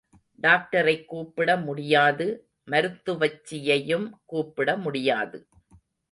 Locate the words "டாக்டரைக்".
0.41-1.05